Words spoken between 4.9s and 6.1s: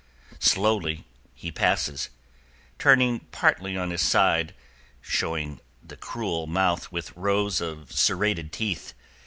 showing the